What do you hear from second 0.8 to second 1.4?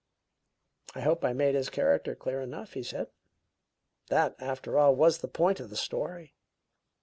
"I hope I